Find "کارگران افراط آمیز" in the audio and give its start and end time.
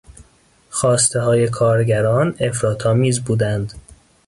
1.47-3.19